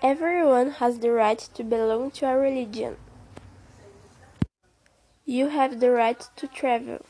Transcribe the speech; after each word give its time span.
Everyone 0.00 0.70
has 0.70 1.00
the 1.00 1.10
right 1.10 1.40
to 1.54 1.64
belong 1.64 2.12
to 2.12 2.26
a 2.26 2.38
religion. 2.38 2.96
You 5.24 5.48
have 5.48 5.80
the 5.80 5.90
right 5.90 6.20
to 6.36 6.46
travel. 6.46 7.04